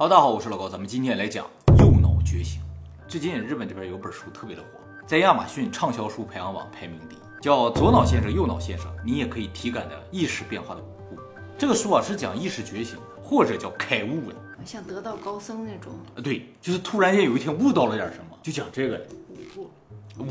[0.00, 1.44] Hello，大家好，我是老高，咱们今天来讲
[1.80, 2.60] 右脑觉醒。
[3.08, 4.68] 最近日本这边有本书特别的火，
[5.04, 11.20] 在亚马逊畅销书排行榜排名第一，叫《左脑先生，右脑先生》，你也可以体感的意识变化的五步。
[11.58, 14.36] 这个书啊是讲意识觉醒，或者叫开悟的。
[14.64, 19.70] 像得道高僧那种，呃，对，就是突然间有一天悟到了点什么，就讲这个五步，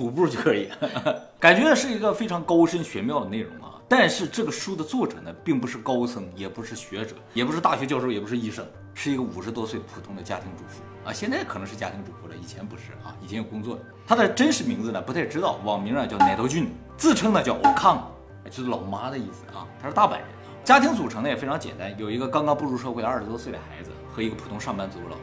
[0.05, 0.70] 五步就可以，
[1.41, 3.73] 感觉是一个非常高深玄妙的内容啊。
[3.89, 8.65] 但是这个书的作者呢，并不是高僧，也不是学者，也不是大学教授，也不是医生，
[9.00, 11.13] 是一个五十多岁普通的家庭主妇啊。
[11.13, 13.77] 现在可能是家庭主妇了，以前不是啊，以前有工作。
[14.08, 18.12] 他的真实名字呢不太知道，网名啊叫奶头俊，自称呢叫欧康，
[18.49, 19.68] 就是老妈的意思啊。
[19.80, 20.26] 他是大阪人，
[20.63, 25.21] 家庭组成呢也非常简单，有一个刚刚步入社会的二十多岁的孩子和一个普通上班族的老公。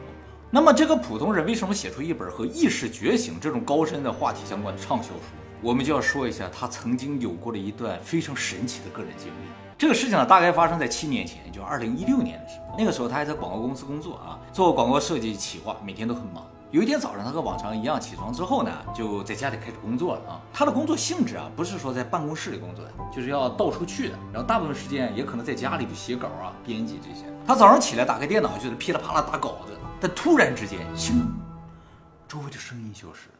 [0.49, 5.19] 那么这个普通人为什么写出一本和意识觉醒这种高深的话题相关的畅销书？
[5.61, 9.64] 我们就要说一下他曾经有过的一段非常神奇的个人经历。
[9.77, 12.75] 这个事情呢，大概发生在七年前，就二零一六年的时候。
[12.77, 16.45] 那个时候他还在广告公司工作啊，做广告设计企划，每天都很忙。
[16.71, 20.41] 有一天早上，他和往常一样起床之后呢，就在家里开始工作了啊。
[20.53, 24.15] 他的工作性质啊，不是说在办公室里工作的，就是要到处去的。
[24.31, 27.25] 然后大部分时间也可能在家里就写稿啊、编辑这些。
[27.45, 29.73] 他早上起来打开电脑，就是噼里啪啦打稿子。
[29.99, 31.11] 但突然之间，咻，
[32.27, 33.35] 周围的声音消失了。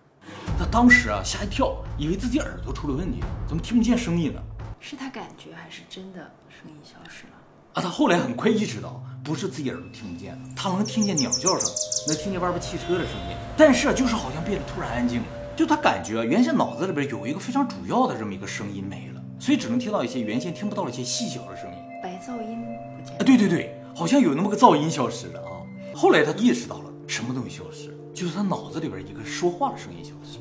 [0.59, 4.41] 他当时啊吓一跳，以为自己耳朵出了问题，怎么听不见声音了？
[4.79, 7.33] 是他感觉还是真的声音消失了？
[7.73, 11.69] 啊，他后来很快意识到，不是自己耳朵听不见了，他能听见鸟叫声，
[12.07, 15.25] 能听见外边汽车的声音，但是就是好像变得突然安静了。
[15.55, 21.77] 就他感觉原先脑子里边有一个非常主要的这么一个声音没了，所以只能听到一些原先听不到的一些细小的声音。
[22.03, 22.63] 白噪音
[22.97, 25.63] 不见啊，对对对，好像有那么个噪音消失了啊。
[25.95, 30.39] 后来他意识到了什么东西消失，就是他脑子里边一个说话的声音消失。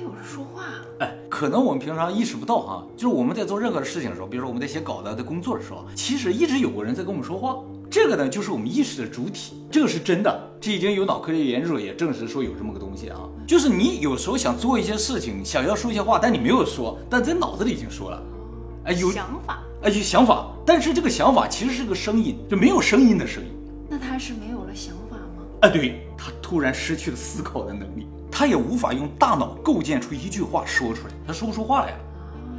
[0.00, 0.62] 还有人说话？
[1.00, 7.58] 哎，可能我们平常意识不到哈，就是我们在做任何的事情的时候，比如说我们在写稿子、在工作的时候，其实一直有个人在跟我们说话。
[7.90, 10.50] 这个呢，就是我们意识的主体，这个是真的。
[10.58, 18.22] 这已经有脑科学研究也证实说有这么个东西啊，就是你有时候想做一些事情，想要说一些话，但你没有说，但在脑子里已经说了。
[18.84, 23.50] 哎，有想法，哎，有想法，但是这个想法其实是个声音，就没有声音的声音。
[23.86, 25.44] 那他是没有了想法吗？
[25.60, 28.06] 啊，对他突然失去了思考的能力，
[28.40, 31.98] 他也无法用大脑构建出一句话说出来，他说不出话来了。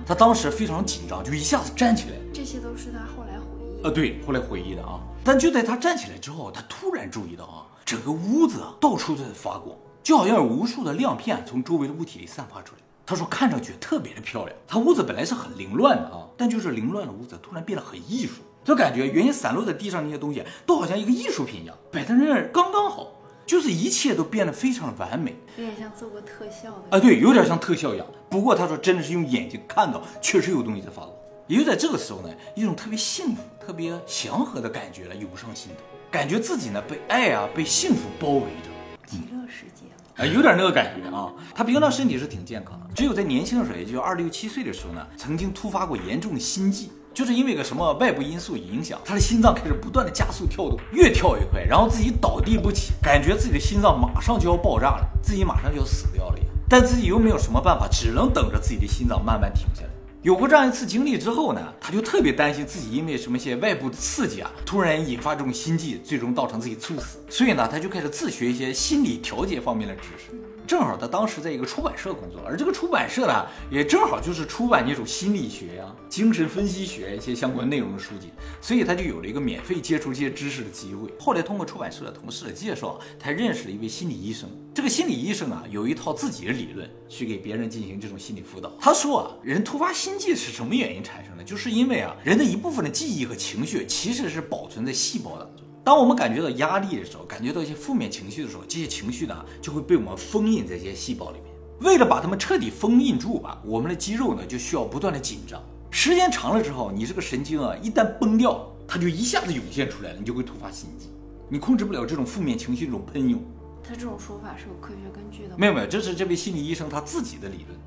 [0.06, 2.18] 他当时非常紧张，就一下子站起来。
[2.32, 3.84] 这些都是他后来回忆。
[3.84, 5.00] 呃，对，后来回忆的啊。
[5.24, 12.82] 但就在他站起来之后，他突然注意到啊，整个屋子啊到处都在发光，就好像有无数的亮片从周围的物体里散发出来。
[13.04, 14.56] 他说看上去特别的漂亮。
[14.68, 23.08] 他屋子本来是很凌乱的啊，但就是凌乱的屋子突然变得很艺术，就感觉原先散落在地上那些东西都好像一个艺术品一样，摆在那儿刚刚好，
[23.46, 25.36] 就是一切都变得非常的完美。
[25.58, 28.08] 有点像做过特效的啊，对，有点像特效一样。
[28.30, 31.12] 不过他说真的是用眼睛看到，确实有东西在发光。
[31.48, 38.70] 也就在这个时候呢，一种特别幸福、特别祥和的感觉了涌上心头，感觉自己呢被爱啊、被幸福包围着，
[39.06, 39.84] 极乐世界。
[40.16, 41.34] 哎，有点那个感觉啊。
[41.54, 59.90] 他平常身体是挺健康的，只有在年轻的时候，也就二六七岁的时候呢，曾经突发过严重的心悸，就是因为个什么外部因素影响，他的心脏开始不断的加速跳动，越跳越快，然后自己倒地不起，感觉自己的心脏马上就要爆炸了，自己马上就要死掉了一样，但自己又没有什么办法，只能等着自己的心脏慢慢停下来。
[60.24, 67.18] 有过这样一次经历之后呢，他就特别担心自己因为什么些外部的刺激啊，突然引发这种心悸，最终造成自己猝死。
[67.28, 70.32] 所以呢，他就开始自学一些心理调节方面的知识。
[70.68, 78.30] 正好他当时在一个出版社工作，而这个出版社呢，也正好就是出版那种心理学呀、精神分析学一些相关内容的书籍，
[78.62, 81.10] 所以他就有了一个免费接触这些知识的机会。
[81.20, 84.50] 后来通过出版社的同事的介绍，他认识了一位心理医生。
[84.74, 88.72] 这个心理医生啊，有一套自己的理论去给别人进行这种心理辅导。
[88.80, 91.44] 他说啊，人突发心悸是什么原因产生的？
[91.44, 95.66] 就是因为啊，人的一部分的记忆和情绪其实是保存在细胞当中。
[95.84, 101.52] 当我们感觉到压力的时候，感觉到一些负面情绪的时候，这些情绪呢就会被我们封印在这些细胞里面。
[101.80, 105.60] 为了把它们彻底封印住吧，我们的肌肉呢就需要不断的紧张。
[105.90, 111.08] 时间长了之后，你这个神经啊一旦崩掉，它就一下子涌现出来了，你就会突发心悸。
[111.50, 113.42] 你控制不了这种负面情绪这种喷涌。
[113.84, 115.56] 他这种说法是有科学根据的？
[115.58, 117.78] 没有没有，这是这位心理医生他自己的理论，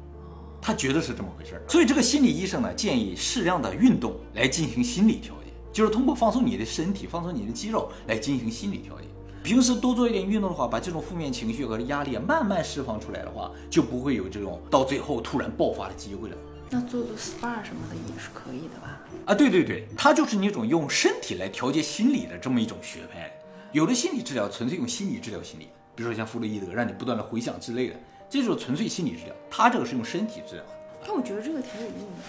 [0.60, 1.62] 他觉得是这么回事儿。
[1.68, 5.43] 所以这个心理医生呢建议适量的运动来进行心理调节。
[5.74, 9.04] 就是通过放松你的身体，放松你的肌肉来进行心理调节。
[9.42, 16.36] 平时多做一点运动的话，把这种负面情绪和压力慢慢释放出来的话，就不会有这种到最后突然爆发的机会了。
[16.70, 19.00] 那做做 SPA 什么的也是可以的吧？
[19.26, 23.28] 啊，对对对，它就是那种用身体来调节心理的这么一种学派。
[23.72, 25.66] 有的心理治疗纯粹用心理治疗心理，
[25.96, 27.96] 比如说像弗洛伊德，让你不断的回想之类的，
[28.30, 29.34] 这种纯粹心理治疗。
[29.50, 30.64] 他这个是用身体治疗。
[31.04, 32.22] 但我觉得这个挺有用的。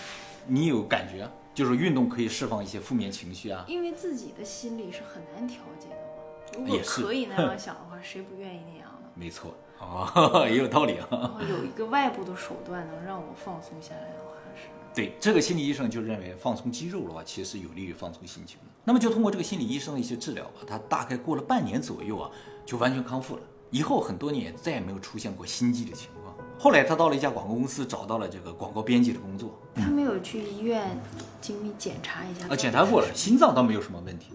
[0.48, 1.30] 你有感觉？
[1.55, 6.59] 就是运动可以释放一些负面情绪啊，因为自己的心理是很难调节的嘛。
[6.59, 9.07] 如果可以那样想的话，谁不愿意那样呢？
[9.15, 10.11] 没错啊，
[10.47, 11.37] 也有道理啊。
[11.49, 18.65] 有一个外部的手段能让我放松下来的话，是对，这个心理医生就认为放松肌肉的话，其实是有利于放松心情的。
[18.83, 22.29] 那么就通过这个心理医生的一些治疗吧，他大概过了半年左右啊，
[22.65, 23.41] 就完全康复了。
[23.71, 26.25] 以后很多年再也没有出现过心悸的情况。
[26.57, 30.99] 后来他到了一家广告公司，找到了这个广告编辑的工作，他没有去医院
[31.41, 34.27] 精密检查一下啊，检查过了，心脏倒没有什么问题，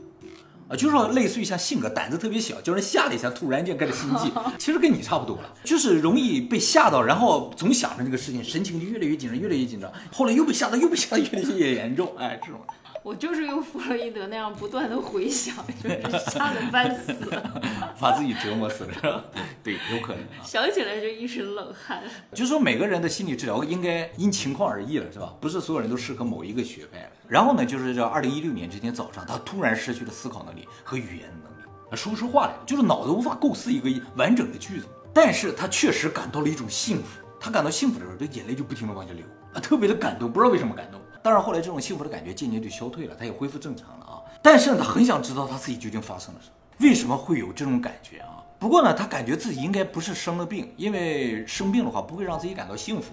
[0.69, 12.61] 啊，就是说类似于像性格胆子特别小，叫人吓了一下，突然间开始心悸， 其实跟你差不多了，就是容易被吓到，然后总想着那个事情，神情就越来越紧张，越来越紧张，后来又被吓到，又被吓得越来越严重，哎，这种。
[13.03, 16.01] 我就是用弗洛伊德那样不断的回想，就是
[16.31, 17.15] 吓得半死，
[17.99, 19.25] 把自己折磨死了，是吧？
[19.65, 20.45] 对，有可能啊。
[20.45, 22.03] 想起来就一身冷汗。
[22.35, 25.35] 就说每个人的心理治疗应该因情况而异了，是吧？
[25.41, 27.11] 不是所有人都适合某一个学派。
[27.27, 31.69] 然后呢，就是这二零一六年这天早上，他突然失去了思考能力和语言能力。
[31.91, 34.87] 啊，说出话来就是脑子无法构思一个完整的句子。
[35.15, 37.21] 但是他确实感到了一种幸福。
[37.41, 39.25] 他感到幸福的时候，这眼泪就不停的往下流
[39.55, 41.01] 啊，特别的感动，不知道为什么感动。
[41.23, 44.23] 当然后来这种幸福的感觉渐渐就消退了，他也恢复正常了啊。
[44.43, 46.55] 但是呢，他很想知道他自己究竟发生了什么，
[46.89, 48.43] 为什么会有这种感觉啊？
[48.59, 53.13] 不过呢，他感觉自己应该不是生了病，因为生病的话不会让自己感到幸福。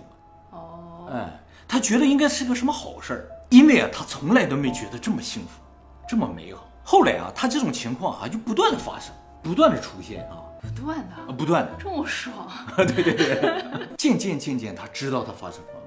[0.51, 5.61] 哦，哎，他觉得应该是个什么好事儿，因为啊，他从来都没觉得这么幸福，
[6.07, 6.67] 这么美好。
[6.83, 9.13] 后来啊，他这种情况啊就不断的发生，
[9.43, 12.33] 不断的出现啊，不断的，啊不断的，这么爽，
[12.77, 15.81] 对对对，渐渐渐渐，他知道他发生什么问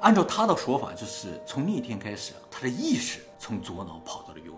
[0.00, 4.52] 按照他的说法，就是从那天开始，他的意识从左脑跑到了右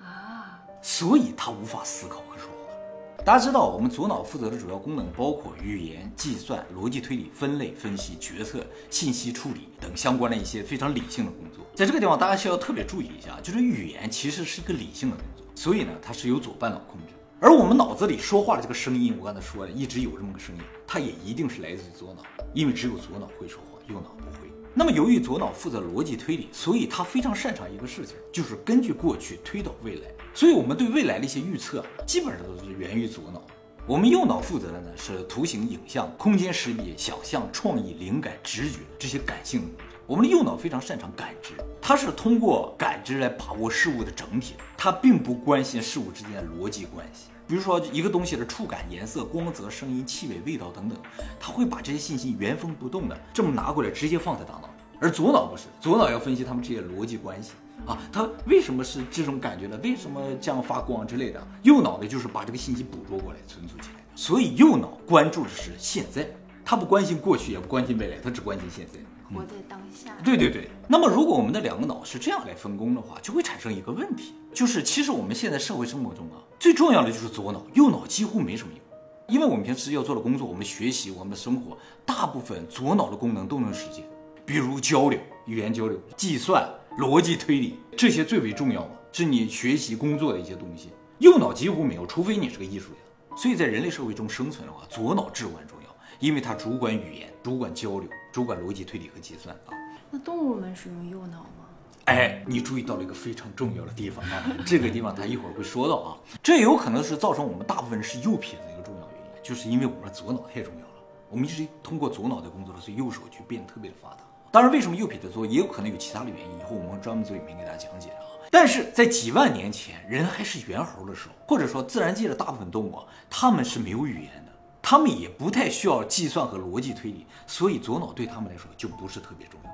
[0.00, 3.24] 脑，啊，所以他无法思考和说话。
[3.24, 11.66] 大家知道，我们左脑负责的主要功能包括语言、计算、逻辑推理、分类、分析、决策、信息处理等相关的一些非常理性的工作。
[11.74, 17.14] 在这个地方，大家需要特别注意一下，就是语言其实是一个理性的工作，所以呢，它是由左半脑控制。
[17.40, 22.22] 而我们脑子里说话的这个声音，我刚才说了，一直有这么个声音，它也一定是来自于左脑，
[22.54, 24.55] 因为只有左脑会说话，右脑不会。
[24.78, 30.02] 那么由于左脑负责逻辑推理，所以他非常擅长一个事情，就是根据过去推导未来。
[30.34, 33.42] 所以我们对未来的一些预测，基本上都是源于左脑。
[33.86, 39.86] 我们右脑负责的呢是图形、影像、空间识别、想象、创意、灵感、直觉这些感性的工作。
[40.06, 47.28] 我们的右脑非常擅长感知，它是通过感知来把握事物的整体，它并不关心事物之间的逻辑关系。
[47.46, 50.98] 比如说一个东西的触感、颜色、光泽、声音、气味、味道等等，
[51.38, 54.68] 它会把这些信息原封不动的这么拿过来，直接放在大脑。
[55.00, 57.52] 而左脑不是，左脑要分析他们这些逻辑关系
[57.86, 59.78] 啊，它为什么是这种感觉呢？
[59.82, 61.46] 为什么这样发光之类的？
[61.62, 64.02] 右脑呢，就是把这个信息捕捉过来，存储起来。
[64.14, 66.26] 所以右脑关注的是现在，
[66.64, 68.98] 他不关心过去，也不关心未来，他只关心现在。
[69.28, 70.16] 活在当下。
[70.24, 70.68] 对对对。
[70.88, 78.80] 那么如果我们的两个脑是这样来分工的话，就会产生一个问题，就是其实我们现在社会生活中啊，最重要的就是左脑，右脑几乎没什么用。
[79.28, 84.04] 因为我们平时要做的工作，我们学习，我们的生活，大部分左脑的功能都能实现，
[84.44, 86.64] 比如交流、语言交流、计算、
[86.98, 90.90] 逻辑推理，这些最为重要嘛，是你学习工作的一些东西。
[91.18, 93.36] 右脑几乎没有，除非你是个艺术家。
[93.36, 99.70] 所以在人类社会中生存的话，左脑至关重要，因为它主管语言、主管交流、主管逻辑推理和计算啊。
[100.10, 101.68] 那动物们使用右脑吗？
[102.06, 110.94] 哎，你注意到了一个非常重要的地方啊， 这个地方他一会儿会说到啊，这也有可能是造成我们大部分人是右撇子的一个重要原因，就是因为我们的左脑太重要了，
[111.30, 114.24] 我们一直通过左脑在工作的，所以右手就变得特别的发达。
[114.50, 118.26] 当然，为什么右撇子多，也有可能有其他的原因，以后我们会专门做影片给大家讲解啊。
[118.50, 124.52] 但是在几万年前，人还是猿猴的时候，或者说自然界的大部分动物啊，它们是没有语言的，
[124.88, 129.70] 他们也不太需要计算和逻辑推理，所以左脑对他们来说就不是特别重要。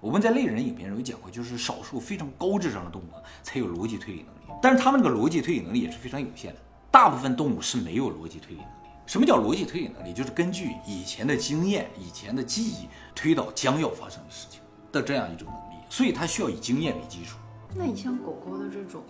[0.00, 3.10] 我们在类人影片中有讲过，就是少数非常高智商的动物
[3.42, 8.88] 才有逻辑推理能力，但是他们这个逻辑推理能力也是非常有限的，大部分动物是没有逻辑推理能力。
[9.04, 10.14] 什么叫逻辑推理能力？
[10.14, 14.58] 就是根据以前的经验、以前的记忆推导将要发生的事情
[14.90, 17.36] 的这样一种能力，所以它需要以经验为基础。
[17.74, 19.02] 那你像狗狗的这种，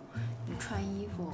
[0.44, 1.30] 你穿衣服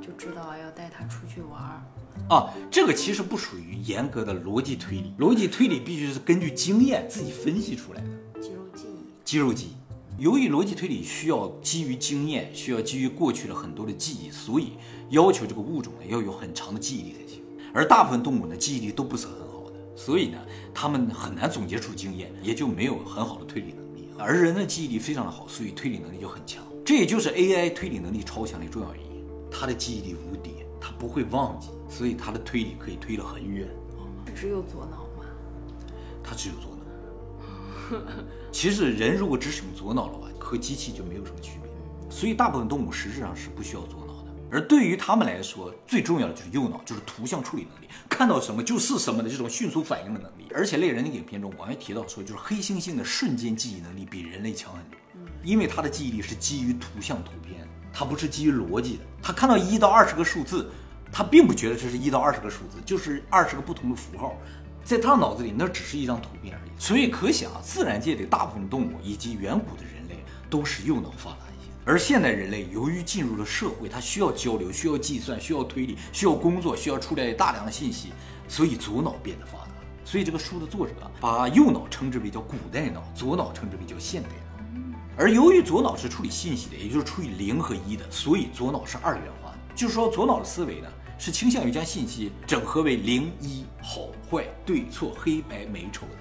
[0.00, 1.82] 就知道要带它出去玩儿，
[2.28, 8.40] 啊，这个其实不属于严格的逻辑推理，逻辑推理必须是根据经验自己分析出来的。
[8.40, 9.24] 肌肉记忆。
[9.24, 10.22] 肌肉记忆。
[10.22, 14.72] 由于逻辑推理需要基于经验，需要基于过去的很多的记忆，所以
[15.10, 17.42] 要求这个物种呢要有很长的记忆力才行。
[17.72, 20.38] 而大部分动物呢记忆力都不是很好的，所以呢
[20.74, 24.08] 它们很难总结出经验，也就没有很好的推理能力。
[24.18, 26.64] 而人的记忆力非常的好，所以推理能力就很强。
[26.84, 29.24] 这也就是 AI 推理能力超强的重要原因。
[29.48, 33.68] 它的记忆力无敌，它不会忘记，所以它的推理可以推得很远。
[34.34, 35.24] 只有左脑吗？
[36.22, 36.78] 它只有左脑。
[38.52, 41.70] 其实人如果只使用左脑的话，和机器就没有什么区别。
[42.10, 44.28] 所以大部分动物实质上是不需要左脑的。
[44.50, 50.46] 而对于他们来说，最重要的就是右脑，就是图像处理能力，看到什么就是什么的这种迅速反应的能力。
[50.54, 54.98] 而且类人的影片中，我还提到说，就是黑猩猩的瞬间记忆能力比人类强很多，
[55.42, 59.02] 因为它的记忆力是基于图像图片，它不是基于逻辑的。
[59.22, 60.70] 他看到一到二十个数字，
[61.10, 64.36] 他并不觉得这是一到二十个数字，就是二十个不同的符号，
[64.84, 66.70] 在他脑子里那只是一张图片而已。
[66.78, 71.70] 所以可想，自然界的大部分动物以及远古的人类都是右脑发达一些。
[71.84, 78.12] 而现代人类由于进入了社会，他需要交流，需要计算，需要推理，需要工作，需要处理大量的信息，
[78.46, 79.68] 所以左脑变得发达。
[80.04, 84.34] 所以这个书的作者把右脑称之为叫古代脑，左脑称之为叫现代脑。
[85.16, 89.58] 而由于左脑是处理信息的，也就是处理零和一的，所以左脑是二元化的。
[89.74, 90.88] 就是说，左脑的思维呢
[91.18, 96.12] 是倾向于将信息整合为零一、好坏、对错、黑白美丑的，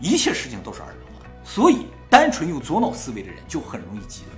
[0.00, 1.26] 一切事情都是二元化。
[1.44, 4.30] 所以，单纯用左脑思维的人就很容易极端。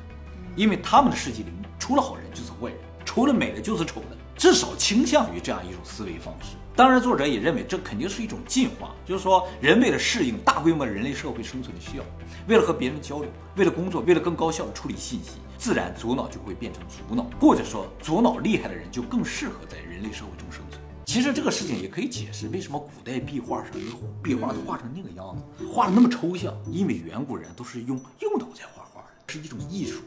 [0.56, 6.56] 因为他们的世界里，除了好人就是坏人，除了美的就是丑的，至少倾向于这样一种思维方式。
[6.74, 12.04] 当然，作者也认为这肯定是一种进化，就是说人为了适应大规模人类社会生存的需要，
[12.48, 20.80] 为了和别人交流，为了工作，为了更高效的处理信息，自然左脑就会变成左脑，或者说左脑厉害的人就更适合在人类社会中生存。
[21.04, 29.06] 其实这个事情也可以解释为什么古代壁画上一个壁画都画成那个样子，画的那么抽象，因为远古人都是用右脑在画画的。
[29.28, 30.02] 是一种艺术，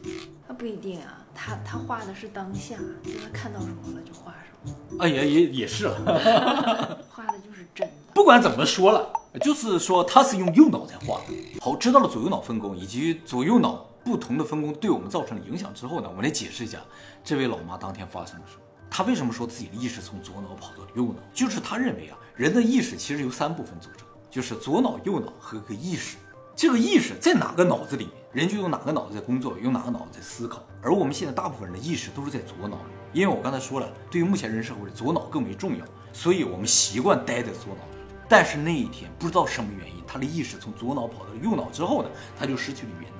[0.48, 5.04] 那不一定啊，他他画的是当下，就他看到什么了就画什么。
[5.04, 5.94] 哎呀，也也是啊，
[7.10, 7.92] 画的就是真的。
[8.14, 11.60] 不管怎么说了，就是说他是用右脑在画的。
[11.60, 16.78] 好，知道了左右脑分工以及左右脑不同的分工对我们造成了影响之后呢，我们来解释一下
[17.22, 18.62] 这位老妈当天发生了什么。
[18.90, 21.22] 她为什么说自己的意识从左脑跑到了右脑？
[21.32, 26.16] 就是她认为啊，人的意识其实由三部分组成，就是左脑、右脑和个意识。
[26.56, 30.62] 这个意识在哪个脑子里面，人就用哪个脑子在工作，用哪个脑子在思考。
[30.82, 32.78] 而我们现在大部分人的意识都是在左脑，
[33.12, 37.82] 因为我刚才说了，对于目前人社会，左脑更为重要，所以我们习惯待在左脑。
[38.28, 43.19] 但是那一天，不知道什么原因，他的意识从左脑跑到了右脑之后呢，他就失去了语言能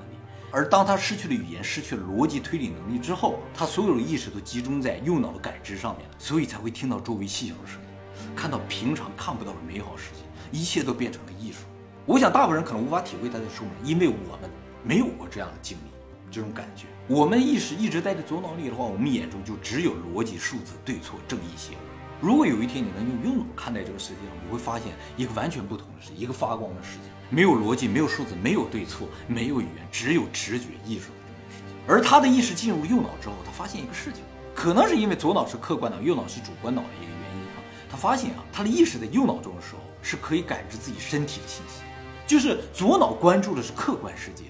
[0.51, 11.59] 而当他失去了语言，失去了逻辑推理能力之后，他所有的意识都集中在右脑的感知上面，所以才会听到周围细小的声音，看到平常看不到的美好世界，一切都变成了艺术。
[12.05, 14.49] 我想，大部分人可能无法体会他在说什么，因为我们
[14.83, 15.91] 没有过这样的经历，
[16.29, 16.85] 这种感觉。
[17.07, 21.90] 我们意识一直待在左脑里的话，我们眼中就只有逻辑、数字、对错、正义、邪恶。
[22.21, 31.73] 如果有一天你能用右脑看待这个世界，你会发现一个完全不同的世界，一个发光的世界，没有逻辑，没有数字，没有对错，没有语言，只有直觉、艺术的这种世界。
[31.87, 34.21] 而他的意识进入右脑之后，他发现一个事情，
[34.53, 37.57] 可能是因为左脑是客观脑，右脑是主观脑的一个原因啊。
[37.89, 41.81] 他发现啊，他的意识在右脑中的时候，是可以感知自己身体的信息。
[42.27, 44.43] 就是左脑关注的是客观世界，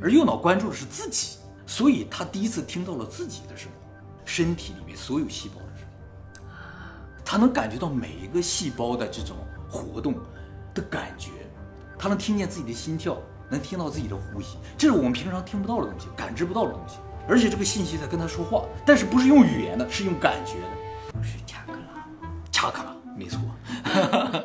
[0.00, 3.78] 而右脑关注的是自己，所以他第一次听到了自己的声音，
[4.24, 5.71] 身体里面所有细胞的，
[7.32, 10.12] 他能感觉到每一个细胞的这种活动
[10.74, 11.30] 的感觉，
[11.98, 13.16] 他能听见自己的心跳，
[13.48, 16.96] 能听到自己的呼吸，这是我们平常听不到的东西，感知不到的东西，
[17.26, 22.06] 而且这个信息在跟他说话，但是不是用语言的，是用感觉的，是恰克拉，
[22.50, 23.40] 恰克拉，没错，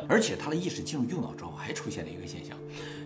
[0.08, 2.58] 而且他的意识进入右脑之后，还出现了一个现象。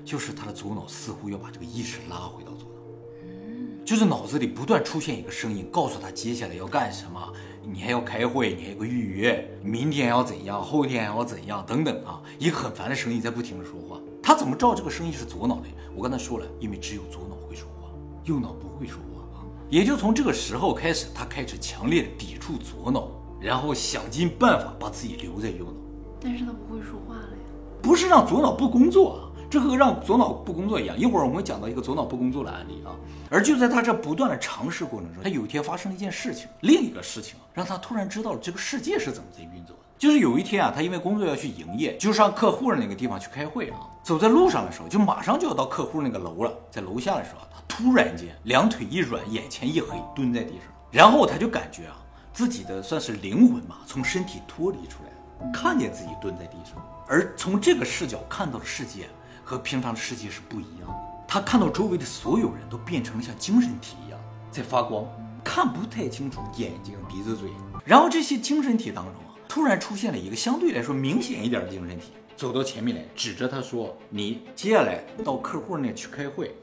[0.06, 14.00] 就是他的左脑似乎要把这个意识拉回到左脑，就是脑子里不断出现一个声音，告诉他接下来要干什么，你还要开会，你还有个预约，明天要怎样，后天还要怎样，等等啊，一个很烦的声音在不停的说话。
[14.22, 15.68] 他怎么知道这个声音是左脑的？
[15.96, 17.90] 我刚才说了，因为只有左脑会说话，
[18.24, 19.46] 右脑不会说话啊。
[19.70, 25.74] 也就从这个时候开始，他开始强烈的抵触左脑，然后想尽办法把自己留在右脑。
[26.20, 27.38] 但是他不会说话了呀？
[27.82, 29.31] 不是让左脑不工作啊。
[29.52, 32.96] 这和让左脑不工作一样，一会儿我们会讲到一个左脑不工作的案例啊。
[33.30, 39.84] 而就在他这不断的尝试过程中，他有一天发生了一件事情，另一个事情让他突然知道了这个世界是怎么在运作的。
[39.98, 43.80] 就是有一天啊，他因为工作要去营业，就上客户的那个地方去开会啊。
[44.02, 51.98] 走在路上的时候，就马上就要到客户那个楼了，在楼下的时候，他突然间两腿一软，眼前一黑，蹲在地上，然后他就感觉啊，
[52.32, 59.10] 自己的算是灵魂嘛，从身体脱离出来，看见自己蹲在地上，而从这个视角看到的世界。
[59.52, 60.96] 和平常的世界是不一样的。
[61.28, 64.18] 他看到周围的所有人都变成了像精神体一样
[64.50, 65.06] 在发光，
[65.44, 67.50] 看不太清楚眼睛、鼻子、嘴。
[67.84, 76.56] 然后这些精神体当中啊，突然出现了一个相对来说明显一点的精神体，走到前面来，指着他说：“你接下来到客户那去开会，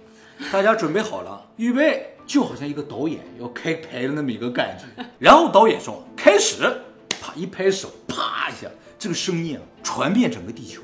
[0.50, 5.04] 大家准备好了，预备，就好像一个导演要开拍的那么一个感觉。
[5.21, 6.62] ”然后导演说：“开始！”
[7.21, 8.66] 啪一拍手，啪一下，
[8.99, 10.80] 这个声音啊传遍整个地球，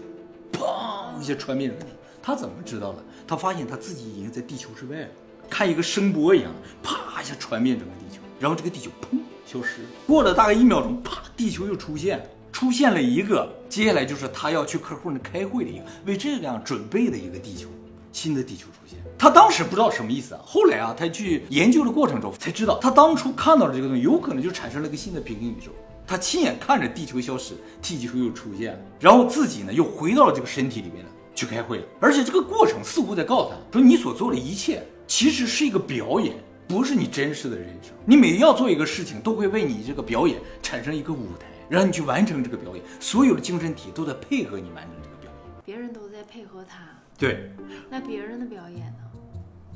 [0.53, 1.94] 砰一下传遍整个。
[2.27, 3.05] 他怎么知道的？
[3.27, 5.09] 他发现他自己已经在地球之外了，
[5.51, 6.51] 看一个声波一样，
[6.83, 9.83] 啪一下传遍整个地球，然后这个地球砰消失。
[10.07, 17.69] 过了大概一秒钟，啪，地球又出现了，出现了一个，接下来就是他要去客户那开会的一个，为这个样准备的一个地球，
[18.11, 18.99] 新的地球出现。
[19.19, 25.71] 他当时不知道什么意思啊，后来啊，他去研究的过程中才知道，他当初看到的这个东西，有可能就产生了一个新的平行宇宙。
[26.07, 27.53] 他亲眼看着地球消失，
[27.83, 31.85] 地球又出现了，然后自己呢又回到了这个身体里面了，去开会了。
[32.01, 36.35] 而且这个过程似乎在告诉他说，你所做的一切其实是一个表演，
[36.69, 37.93] 不是你真实的人生。
[38.05, 42.85] 你每要做一个事情，都会为你这个表演产生一个舞台，让你去完成这个表演。
[43.01, 45.63] 所有的精神体都在配合你完成这个表演。
[45.65, 46.79] 别人都在配合他，
[47.19, 47.51] 对，
[47.91, 48.99] 那别人的表演呢？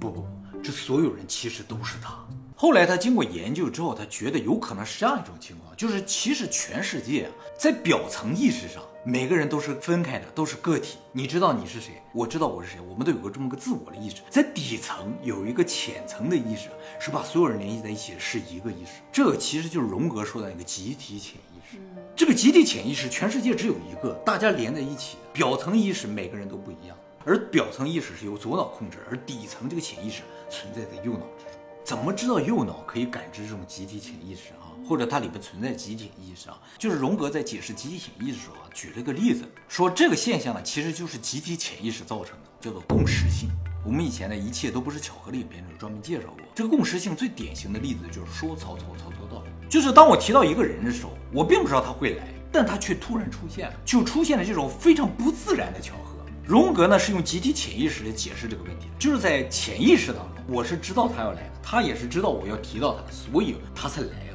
[0.00, 0.26] 不不不，
[0.62, 2.14] 这所有人其实都是他。
[2.54, 10.98] 后来他经过研究之后，他觉得有可能是这样一种情况，就是其实全世界啊，在表层意识上，每个人都是分开的，都是个体。
[11.12, 14.16] 你知道你是谁，我知道我是谁，我们都有个这么个自我的意识。
[14.28, 16.68] 在底层有一个浅层的意识，
[17.00, 19.00] 是把所有人联系在一起，是一个意识。
[19.10, 21.78] 这个其实就是荣格说的那个集体潜意识。
[22.14, 25.16] 这个集体潜意识，全世界只有一个，大家连在一起。
[25.32, 31.52] 表层意识每个人都不一样，而表层意识是由左脑控制，而底层这个潜意识存在在右脑之中。
[31.82, 34.57] 怎么知道右脑可以感知这种集体潜意识啊？
[34.88, 36.58] 或者它里边存在集体意识啊？
[36.78, 43.50] 就是荣格在解释集体潜意识的时候啊，举了个例子，说这个现象呢，其实就是集体潜意识造成的，叫做共识性。
[43.84, 49.44] 我们以前的一切都不是巧合的影片中专门介绍过，这个共识性最典型的例子就是说曹操，曹操到。
[49.68, 56.16] 就是当我提到一个人的时候，我并不知道他会来，但他却突然出现了，就出现了这种非常不自然的巧合。
[56.44, 64.27] 荣格呢是用集体潜意识来解释这个问题，就是在潜意识当中，我是知道他要来的，他也是知道我要提到他的，所以他才来。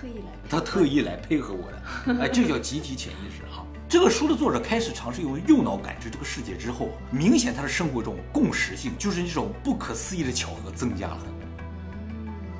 [0.00, 3.64] 特意来，他特意来配合我的， 哎，这叫集体潜意识哈。
[3.88, 11.34] 这个书的作者开始尝试用右脑感知这个世界之后，明显他的生活中共识性就是一种不可思议的巧合增加了很多。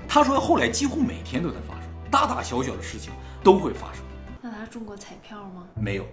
[0.09, 3.13] 他说后来几乎每天都在发生，大大小小的事情
[3.45, 4.03] 都会发生。
[4.69, 5.67] 中过彩票吗？
[5.75, 6.07] 没有，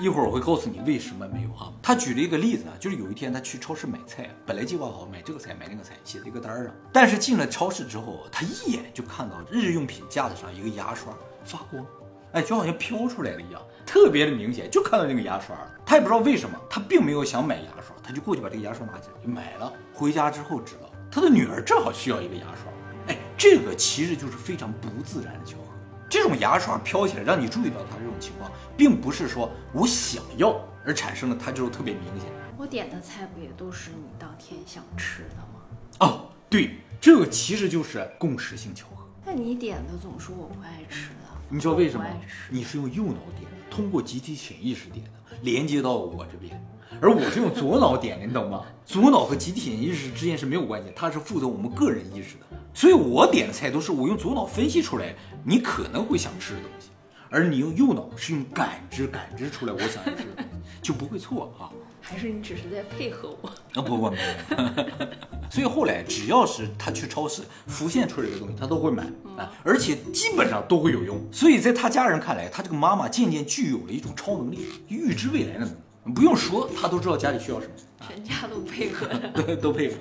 [0.00, 1.72] 一会儿我会告诉你为什么没有哈。
[1.82, 11.12] 他举了一个例子啊，就是有一天他去超市买菜，本来计划好买这个菜买那个菜，写在一个单上，但是进了超市之后，他一眼就看到日用品架子上一个牙刷
[11.44, 11.84] 发光，
[12.32, 19.72] 哎，就好像飘出来了一样，特别的明显，就看到那个牙刷了，他也不知道为什么，他并没有想买牙刷，他就过去把这个牙刷拿起来就买了。
[19.92, 22.72] 回家之后知道他的女儿正好需要一个牙刷，
[23.08, 25.75] 哎，这个其实就是非常不自然的巧合。
[26.16, 32.30] 这种牙刷飘起来，让你注意到它这种情况，并不是说我想要而产生的，它就是特别明显。
[32.56, 35.60] 我点的菜不也都是你当天想吃的吗？
[36.00, 39.04] 哦，对，这个其实就是共识性巧合。
[39.26, 42.06] 那你点的总是我不爱吃的，你知道为什么？
[42.48, 46.58] 你是用右脑点的，通过集体潜意识点的，连接到我这边，
[46.98, 48.62] 而我是用左脑点的，你懂吗？
[48.86, 52.46] 左脑和集体潜意识之间是没有关系，它是负责我们个人意识的。
[52.72, 55.14] 所以我点的菜都是我用左脑分析出来
[55.48, 56.88] 你可能会想吃的东西，
[57.30, 61.70] 而你用右脑是用感知感知出来我想要吃的东西， 就不会错啊。
[62.00, 63.48] 还是你只是在配合我？
[63.48, 64.16] 啊不不没
[64.50, 64.56] 有，
[65.48, 69.04] 所以后来只要是他去超市浮现出来的东西，他都会买
[69.36, 71.20] 啊，而且基本上都会有用。
[71.32, 76.12] 所以在他家人看来，他这个妈妈渐渐具有了一种超能力，预知未来的能力。
[76.14, 77.72] 不用说，他都知道家里需要什么，
[78.08, 79.08] 全家都配合。
[79.34, 79.96] 都 都配合。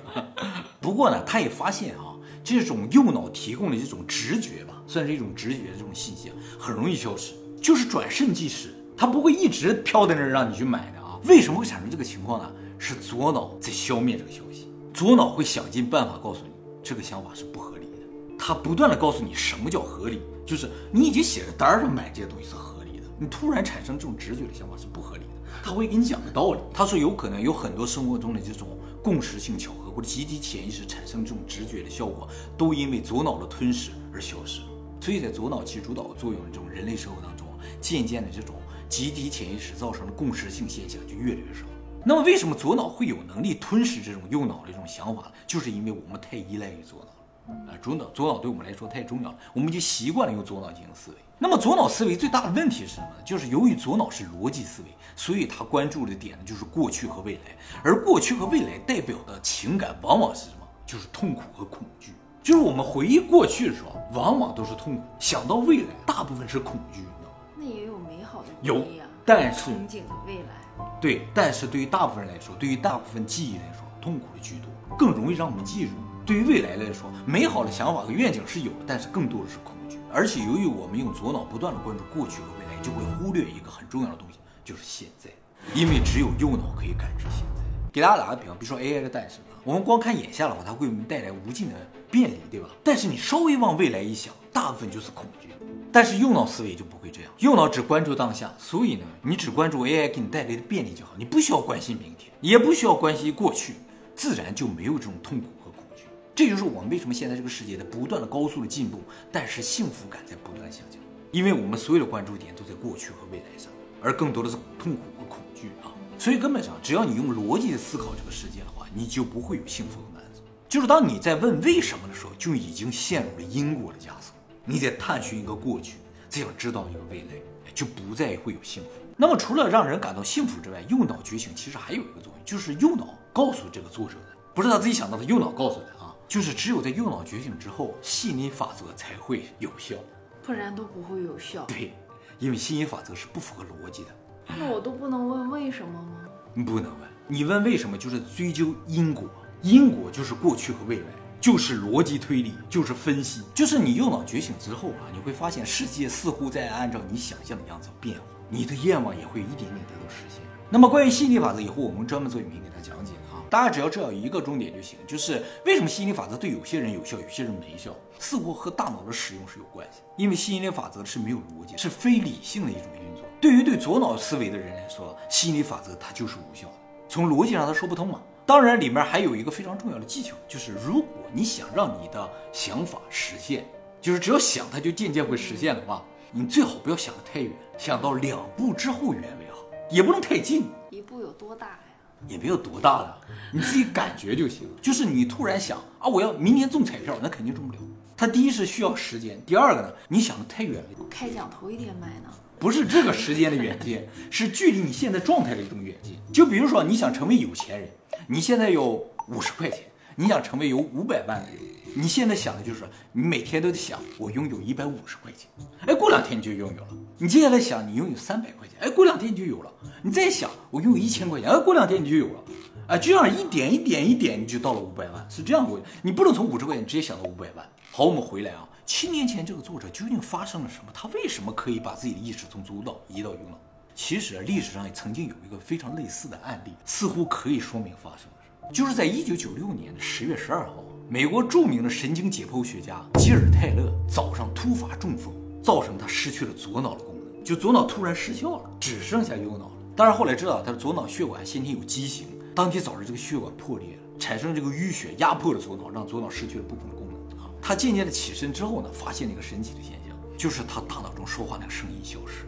[0.80, 11.20] 不过呢，他也发现啊、这种右脑提供的这种直觉吧，算是一种直觉的这种信息，很容易消失，就是转瞬即逝，它不会一直飘在那儿让你去买的啊。
[11.26, 12.52] 为什么会产生这个情况呢？
[12.78, 16.52] 是左脑在消灭这个消息，左脑会想尽办法告诉你
[16.84, 25.30] 这个想法是不合理的，它不断的告诉你什么叫合理，就是你已经写在单儿上买这些东西是合理的，你突然产生这种直觉的想法是不合理的。
[25.64, 34.60] 他会给你讲个道理，他说有可能有很多生活中的这种共识性巧合或者集体潜意识产生这种直觉的效果，都因为左脑的吞噬而消失。
[35.00, 37.48] 所以在左脑起主导作用的这种人类社会当中，
[37.80, 38.56] 渐渐的这种
[38.90, 41.66] 集体潜意识造成的共识性现象就越来越少。
[42.04, 45.32] 那么为什么左脑会有能力吞噬这种右脑的这种想法呢？
[45.46, 47.72] 就是因为我们太依赖于左脑了。
[47.72, 51.18] 啊，左脑左脑对我们来说太重要了，我们就习惯了用左脑进行思维。
[51.38, 53.16] 那么左脑思维最大的问题是什么呢？
[53.24, 60.68] 就是由于左脑是逻辑思维，所以它关注的点呢就是过去和未来，而过去和未来代表的情感往往是什么？
[60.88, 62.14] 就是痛苦和恐惧。
[62.46, 67.38] 就是我们回忆过去的时候，往往都是痛苦；想到未来，大部分是恐惧，你知道吗？
[67.58, 70.86] 那也有美好的有回忆啊，但是憧憬的未来。
[71.02, 75.94] 对，但是对于大部分人来说，对于大部分记忆来说，痛苦的居多，更容易让我们记住。
[76.24, 79.98] 对于未来来说，美好的想法和愿景是有的，但是更多的是恐惧。
[80.14, 85.32] 而且由于我们用左脑不断的关注过去和未来，就会忽略一个很重要的东西，就是现在，
[85.74, 87.66] 因为只有右脑可以感知现在。
[87.92, 91.76] 给大家打个比方，比如说 AI 的诞生啊，我们光看眼下的话，它会为我们带来无尽的
[92.16, 92.70] 便利，对吧？
[92.82, 95.50] 但是你稍微往未来一想，大部分就是恐惧。
[95.92, 103.74] 但是右脑思维就不会这样，右脑只关注当下，所以呢，你只关注 AI 给你带来的便利就好，你不需要关心明天，也不需要关心过去，
[104.16, 106.04] 自然就没有这种痛苦和恐惧。
[106.34, 111.02] 这就是我们为什么现在这个世界在不断的高速的进步，但是幸福感在不断下降，
[111.34, 113.70] 因为我们所有的关注点都在过去和未来上，
[114.02, 115.92] 而更多的是痛苦和恐惧啊。
[116.18, 120.25] 所以根本上，只要你用逻辑思考这个世界的话，你就不会有幸福和满足。
[120.68, 124.34] 就是当你在问为什么的时候，就已经陷入了因果的枷锁。
[124.66, 125.98] 你在探寻一个过去，
[126.28, 128.90] 再想知道一个未来，就不再会有幸福。
[129.16, 139.96] 那么除了让人感到幸福之外，右脑觉醒其实还有一个作用，就是右脑告诉这个作者的，不是他自己想到的，右脑告诉的啊，就是只有在右脑觉醒之后，吸引力法则才会有效，
[140.44, 141.64] 不然都不会有效。
[141.66, 141.94] 对，
[142.40, 144.10] 因为吸引力法则是不符合逻辑的。
[144.58, 146.18] 那我都不能问为什么吗？
[146.54, 149.30] 你不能问，你问为什么就是追究因果，
[149.66, 151.06] 因果就是过去和未来。
[151.42, 160.42] 就是逻辑推理，就是分析，就是你右脑觉醒之后啊，你会发现世界似乎在按照你想象的样子变化，你的愿望也会一点点得到实现。
[160.72, 170.00] 那么关于吸引力法则，以后我们专门做影片给大家讲解啊，大家只要知道一个重点就行，就是为什么吸引力法则对有些人有效，有些人没效，似乎和大脑的使用是有关系。
[170.18, 173.24] 因为吸引力法则是没有逻辑，是非理性的一种运作。
[173.40, 176.74] 对于对左脑思维的人来说，吸引力法则它就是无效的，
[177.08, 178.20] 从逻辑上它说不通嘛。
[178.46, 183.66] 当然，里面还有一个非常重要的技巧，就是如果你想让你的想法实现，
[184.00, 190.66] 就是只要想它就渐渐会实现的话，你最好不要想得太远，想到两步之后远为好，也不能太近。
[190.92, 191.80] 一步有多大呀？
[192.28, 193.20] 也没有多大了，
[193.52, 194.68] 你自己感觉就行。
[194.80, 197.80] 就是你突然想啊，我要明年中彩票，那肯定中不了。
[198.16, 201.06] 它第一是需要时间，第二个呢，你想的太远了。
[201.10, 202.30] 开奖头一天买呢？
[202.58, 206.16] 不是这个时间的远近，是距离你现在状态的一种远近。
[206.32, 207.90] 就比如说，你想成为有钱人。
[208.28, 209.80] 你现在有五十块钱，
[210.16, 211.60] 你想成为有五百万的人，
[211.96, 215.48] 你现在想的就是你每天都在想我拥有一百五十块钱，
[215.86, 216.88] 哎，过两天你就拥有了。
[217.18, 219.72] 你接下来想你拥有三百块钱，哎，过两天你就有了。
[220.02, 222.44] 你再想我拥有一千块钱，哎，过两天你就有了。
[222.88, 225.80] 哎，这样一点一点一点你就到了五百万，是这样过。
[226.02, 227.68] 你不能从五十块钱直接想到五百万。
[227.92, 230.92] 好，我们回来啊，七年前这个作者究竟发生了什么？
[230.94, 233.60] 他为什么可以把自己的意识从左脑移到右脑？
[233.96, 238.72] 其实啊历史上也曾经有一个非常类似的案例，似乎可以说明发生了什么。
[238.74, 249.72] 就是在一九九六年的十月十二号，美国著名的神经解剖学家吉尔泰勒早上突发中风，造成他失去了左脑的功能，就左脑突然失效了，只剩下右脑了。
[249.96, 257.40] 当然后来知道他的左脑血管先天有畸形，当天早上这个血管破裂，产生这个淤血压迫了左脑，让左脑失去了部分的功能。
[257.40, 262.46] 啊，他渐渐的起身之后呢，发现了一个神奇的现象，就是他大脑中说话那个声音消失。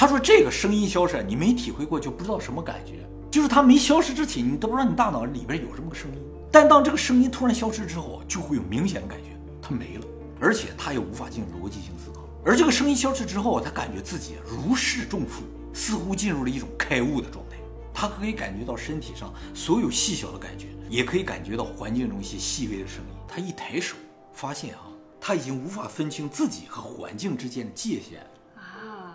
[0.00, 3.06] 他说：“这个声音消失，你没体会过就不知道什么感觉。
[3.30, 6.18] 就是它没消失之前，你都不知道你大脑里边有这么个声音。
[6.50, 10.06] 但当这个声音突然消失之后，就会有明显的感觉，它没了，
[10.40, 12.22] 而且他也无法进行逻辑性思考。
[12.42, 15.42] 而这个声音消失之后，他感觉自己如释重负，
[15.74, 17.58] 似乎进入了一种开悟的状态。
[17.92, 23.14] 他可以感觉到身体上所有细小的感觉，也可以感觉到环境中一些细微的声音。
[23.28, 23.96] 他一抬手，
[24.32, 24.80] 发现啊，
[25.20, 28.26] 他已经无法分清自己和环境之间的界限。”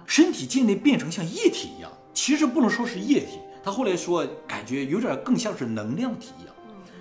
[0.06, 6.54] 身体渐渐变成像液体一样，其实不能说是液体，他后来说感觉有点更像是能量体一样，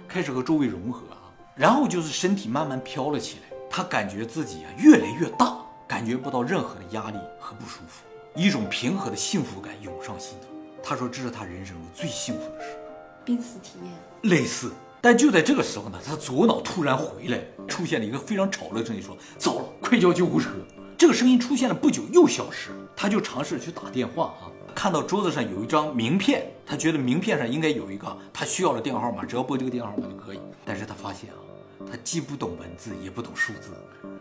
[0.09, 10.49] 开始和周围融合啊，然后就是身体慢慢飘了起来，他感觉自己啊越来越大，感觉不到任何的压力和不舒服，一种平和的幸福感涌上心头。
[10.83, 12.81] 他说这是他人生中最幸福的时刻，
[13.25, 14.73] 濒死体验类似。
[15.01, 17.39] 但就在这个时候呢，他左脑突然回来，
[17.69, 20.49] 出现了一个非常吵的声音，说糟了，快叫救护车。
[20.97, 30.41] 这个声音出现了不久又消失，他就尝试去打电话啊，看到桌子上有一张名片，他觉得名片上应该有一个他需要的电话号码，只要拨这个电话号码就可以。
[30.65, 31.37] 但是他发现啊，
[31.91, 33.71] 他既不懂文字，也不懂数字，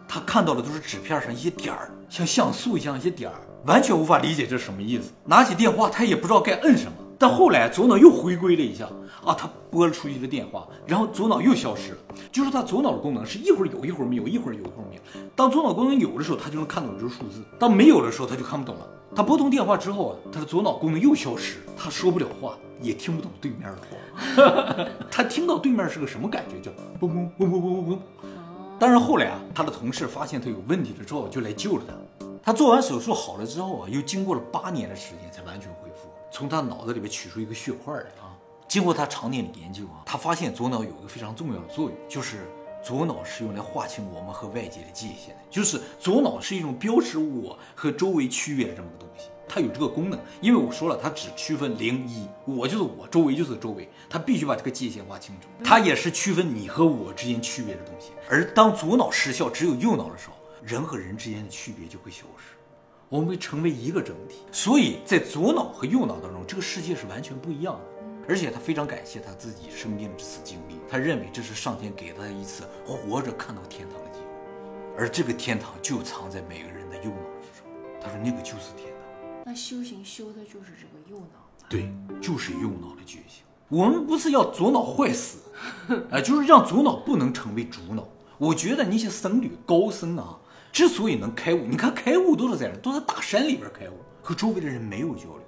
[0.07, 5.11] 他看到的都是纸片上一些点儿，像像素一样一些点儿，完全无法理解这是什么意思。
[5.25, 6.93] 拿起电话，他也不知道该摁什么。
[7.23, 8.85] 但后来左脑又回归了一下
[9.23, 11.97] 啊，他拨了出去的电话，然后左脑又消失了。
[12.33, 15.01] 就是他左脑的功能是一会儿有一会儿没有，一会儿有一会儿没有。
[15.33, 18.85] 当左脑功能有的时候，他就能看懂这个数字；当没有的时候，他就看不懂了。
[19.15, 24.85] 他拨通电话之后啊，他的左脑功能又消失，他说不了话，也听不懂对面的话。
[25.09, 26.59] 他听到对面是个什么感觉？
[26.59, 27.97] 叫嘣嘣嘣嘣嘣嘣嘣。
[28.77, 31.93] 当然后来啊，他的同事发现他有问题了之后，就来救了他。
[32.43, 35.82] 他做完手术好了之后啊，又经过了八年的时间才完全恢复。
[36.33, 38.33] 从他脑子里面取出一个血块来啊！
[38.67, 42.49] 经过他常年的研究啊，他发现左脑有一个非常重要的作用，就是
[42.83, 49.27] 左脑是用来划清我们和外界的界限的，就是左脑是一种标识我和周围区别的这么个东西。
[49.47, 55.47] 它有这个功能，因为我说了，它只区分零一，我就是我，周围就是周围，它必须把这个界限划清楚。
[55.63, 58.13] 它也是区分你和我之间区别的东西。
[58.27, 62.52] 而当左脑失效，只有右脑的时候，人和人之间的区别就会消失，
[63.13, 64.39] 我们会成为一个整体。
[64.51, 67.81] 所以在左脑和右脑当中，这个世界是完全不一样的。
[68.27, 77.69] 而且他非常感谢他自己生命的这次经历，他认为这是上天给他一次活着看到天堂的机会，而这个天堂就藏在每个人的右脑之中。
[78.01, 79.43] 他说那个就是天堂。
[79.45, 81.67] 那修行修的就是这个右脑吧？
[81.69, 83.43] 对，就是右脑的觉醒。
[83.69, 85.37] 我们不是要左脑坏死，
[86.09, 88.07] 啊， 就是让左脑不能成为主脑。
[88.39, 90.39] 我觉得那些僧侣、高僧啊，
[90.73, 92.75] 之所以能开悟，你看开悟都是在哪？
[92.79, 95.39] 都在大山里边开悟，和周围的人没有交流，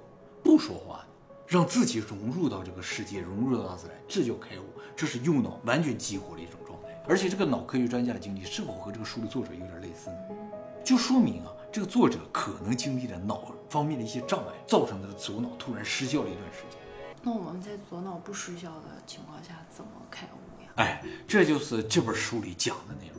[0.44, 1.04] 不说话。
[1.48, 4.64] 让自己融入到这个世界，融入到大自然，这叫开悟，
[4.96, 6.88] 这是右脑完全激活的一种状态。
[7.08, 10.16] 而且这个脑科学专家的经历是否和这个书的作者有点类似呢？
[10.84, 16.80] 就说明啊，这个作者可能经历了脑方面的一些障碍，造成他的左脑突然失效了一段时间。
[17.22, 20.70] 那我们在左脑不失效的情况下怎么开悟呀？
[20.76, 23.15] 哎，这就是这本书里讲的内容。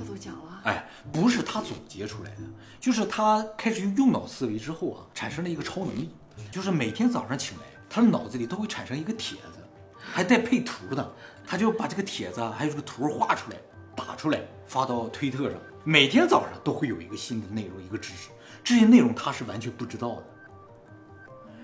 [0.00, 0.60] 这都讲了？
[0.64, 2.42] 哎，不是他总结出来的，
[2.80, 6.10] 就是他开始用右脑思维之后啊，产生了一个超能力。
[6.50, 9.58] 就是每天早上醒来，他的脑子里都会产生一个帖子，
[9.98, 11.12] 还带配图的，
[11.46, 13.58] 他就把这个帖子还有这个图画出来，
[13.94, 15.60] 打出来发到推特上。
[15.84, 18.30] 每天早上都会有一个新的内容，一个知识，
[18.64, 20.24] 这些内容他是完全不知道的。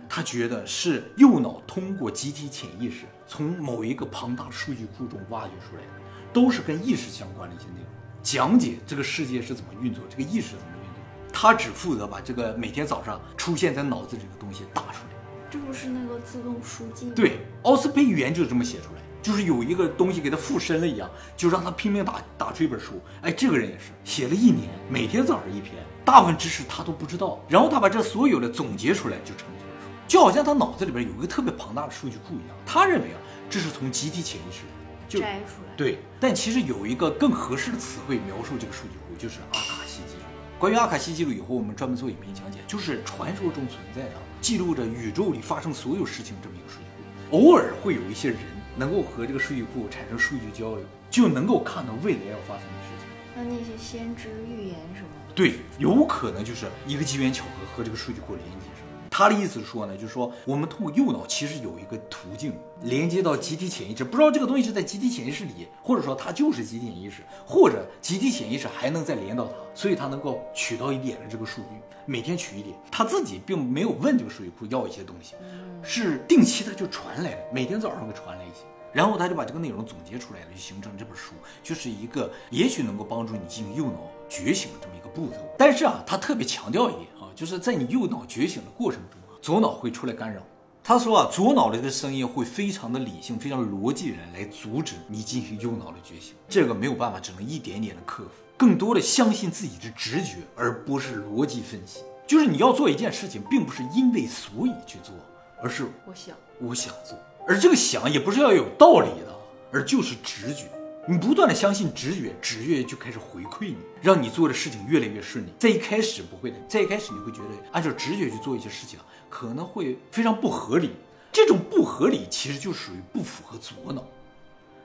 [0.08, 5.88] 他觉得是右脑通过集体潜意识，从某一个庞大数据库中挖掘出来的，
[6.32, 7.86] 都是跟意识相关的一些内容，
[8.26, 11.32] 讲解这个世界是怎么运作，这个意识怎么运作。
[11.32, 15.16] 他只负责把这个每天早上出现在脑子里的东西打出来，
[15.48, 17.12] 这不是那个自动书记吗？
[17.14, 23.00] 对，奥斯培语言就是这么写出来，就是有一个东西给他附身了一样，就让他拼命打打出一本书。
[23.22, 32.56] 哎，这个人也是写了一年，每天早上一篇，大部分知识他都不知道，然后他把这所有的总结出来，就成这本书，就好像他脑子里边有一个特别庞大的数据库一样。
[32.66, 34.62] 他认为啊，这是从集体潜意识
[35.08, 35.74] 就摘出来。
[35.76, 40.22] 对，但其实有一个更合适的词汇描述这个数据库，就是阿卡西记录。
[40.58, 46.86] 关于阿卡西记录，以后我们专门做影片讲解，就是传说中存在的记录着宇宙里发生所有事情这么一个数据
[47.30, 47.36] 库。
[47.36, 48.38] 偶尔会有一些人
[48.76, 53.08] 能够和这个数据库产生数据交流，就能够看到未来要发生的事情。
[53.36, 58.85] 那那些先知预言什么的，对，有可能就是一个机缘巧合和这个数据库连接上。
[59.18, 62.52] 他的意思是说呢，就是说我们通过右脑其实有一个途径
[62.82, 72.76] 连接到集体潜意识，不知道这个东西是在集体潜意识里，或者说它就是集体潜意识，或者集体潜意识还能再连到它，所以他能够取到一点的这个数据，每天取一点。
[72.92, 75.34] 他自己并没有问这个数据库要一些东西，
[75.82, 85.38] 是定期的就传来的，每天早上会传来一些，然后他就把这个内容总结出来了，就形成这本书，就是一个也许能够帮助你进行右脑觉醒的这么一个步骤。
[85.56, 87.06] 但是啊，他特别强调一点。
[87.36, 90.40] 就是在你右脑觉醒的过程中，左脑会出来干扰。
[90.82, 96.34] 他说啊，左脑的这个声音会非常的理性，非常逻辑人来阻止你进行右脑的觉醒。
[96.48, 102.00] 这个没有办法，只能一点点的克服，更多的相信自己的直觉，而不是逻辑分析。
[102.26, 105.14] 就是你要做一件事情，并不是因为所以去做，
[105.62, 109.36] 而是我想我想做，而这个想也不是要有道理的，
[109.70, 110.64] 而就是直觉。
[111.08, 115.52] 你不断的相信直觉，直觉就开始回馈你，让你做的事情越来越顺利。
[115.56, 118.98] 在一开始不会的，在一开始你会觉得按照直觉去做一些事情，
[119.30, 120.90] 可能会非常不合理。
[121.30, 124.04] 这种不合理其实就属于不符合左脑。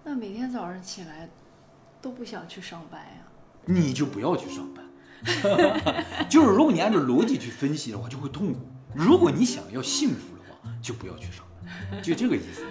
[0.04, 1.28] 那每天早上起来
[2.02, 3.26] 都不想去上班呀？
[3.66, 4.86] 你就不要去上班。
[6.30, 8.60] 就是如果你按照逻辑去分析的话，就会痛苦。
[8.94, 11.44] 如果你想要幸福的话，就不要去上
[11.92, 12.64] 班，就这个意思。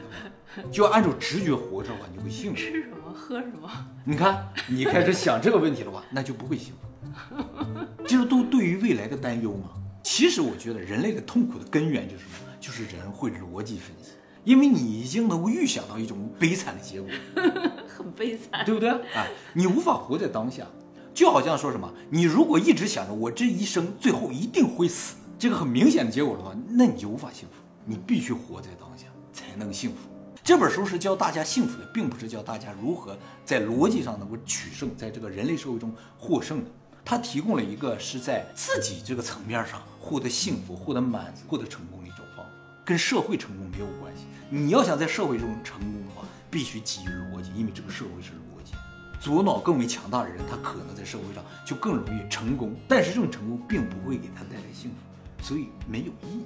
[0.70, 2.56] 就要按照直觉活着的话，你就会幸福。
[2.56, 3.70] 吃什么喝什么？
[4.04, 6.86] 你看，你开始想这个问题的话，那就不会幸福。
[8.06, 9.70] 就是都对于未来的担忧嘛。
[10.02, 12.50] 其实我觉得人类的痛苦的根源就是什么？
[12.58, 14.12] 就是人会逻辑分析，
[14.44, 17.10] 因为你已经能够预想到一种悲惨的结果，
[17.86, 18.90] 很悲惨，对不对？
[18.90, 20.66] 啊，你无法活在当下，
[21.14, 27.54] 就好像说什么，你如果一直想着我这一生最后一定会死，这个很明显的结果的话，那你就无法幸福。
[27.86, 30.09] 你必须活在当下才能幸福。
[30.50, 36.70] 这本书是教大家幸福的，并不是教大家如何在逻辑上能够取胜，在这个人类社会中获胜的。
[37.04, 42.50] 它提供了一个是在自己这个层面上获得幸福、获得满足、获得成功的一种方法，
[42.84, 44.24] 跟社会成功没有关系。
[44.50, 48.72] 你要想在社会中成功的话，必须基于逻辑，因为这个社会是逻辑。
[49.20, 56.44] 左脑更为强大的人，他可能在社会上就更容易成功，但是这种成功并不会给他带来幸福，所以没有意义。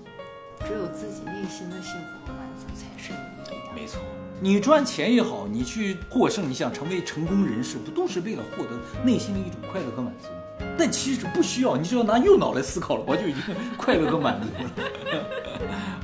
[0.61, 3.63] 只有自己内心的幸福和满足才是有意义的。
[3.75, 4.01] 没错，
[4.41, 8.71] 你赚钱也好，你去获胜，你想成为成功人士，不都是为了获得
[9.05, 10.67] 内心的一种快乐和满足吗？
[10.79, 13.43] 但其实不需要，你只要拿右脑来思考的话，就已经
[13.77, 14.71] 快乐和满足了。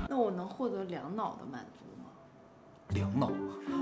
[0.09, 2.11] 那我能获得两脑的满足吗？
[2.91, 3.31] 两脑，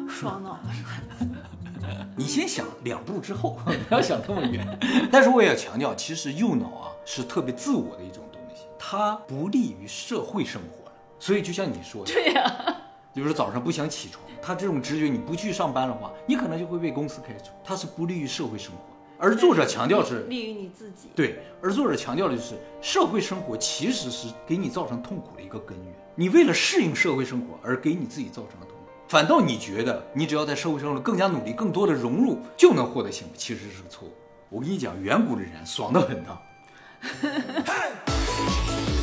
[0.08, 1.88] 双脑的？
[2.14, 4.78] 你先想两步之后，不要想那么远。
[5.10, 10.90] 但是我也要强调，其实右脑啊是特别自我的一种东西，它不利于社会生活。
[11.18, 12.76] 所以就像你说的，对呀，
[13.18, 18.78] 比如说早上不想起床，他这种直觉，你不去上班的话，你可能就会被公司开除，它是不利于社会生活。
[19.18, 21.08] 而作者强调是利于你自己。
[21.16, 25.92] 对，而作者强调的就是社会生活其实是给你造成痛苦的一个根源。
[26.14, 34.12] 你为了适应社会生活而给你自己造成了痛苦，反倒你觉得你只要在社会生活更加努力、更多的融入就能获得幸福，其实是个错误。
[34.48, 36.38] 我跟你讲，远古的人爽得很呐。